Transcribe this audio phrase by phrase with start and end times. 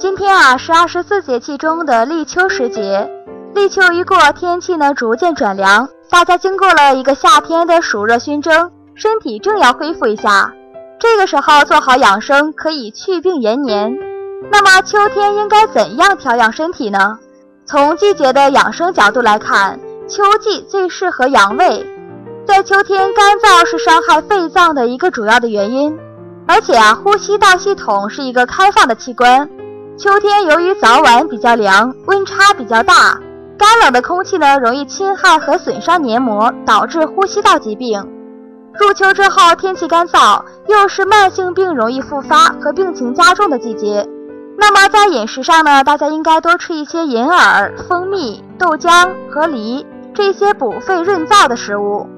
[0.00, 3.10] 今天啊是二十四节气中的立秋时节，
[3.54, 10.54] 立秋一过，天气呢逐渐转凉，大家经过了一个夏天的暑热熏蒸，身体正要恢复一下，
[10.98, 13.94] 这个时候做好养生可以祛病延年。
[14.50, 17.18] 那么秋天应该怎样调养身体呢？
[17.66, 19.78] 从季节的养生角度来看，
[20.08, 21.86] 秋季最适合养胃。
[22.46, 25.94] 在秋天，干燥是伤害肺脏的一个主要的原因，
[26.48, 29.46] 而且啊，呼吸道系统是一个开放的器官。
[30.00, 33.20] 秋天由于早晚比较凉，温差比较大，
[33.58, 38.02] 干冷的空气呢容易侵害和损伤黏膜，导致呼吸道疾病。
[38.78, 44.08] 入秋之后，天气干燥，又是慢性病容易复发和病情加重的季节。
[44.56, 52.08] 那么在饮食上呢，大家应该多吃一些银耳、蜂蜜、豆浆和梨这些补肺润燥的食物。